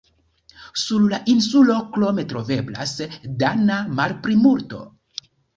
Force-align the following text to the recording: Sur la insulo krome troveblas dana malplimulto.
Sur 0.83 1.03
la 1.11 1.19
insulo 1.33 1.75
krome 1.99 2.25
troveblas 2.33 2.97
dana 3.45 3.79
malplimulto. 4.01 4.85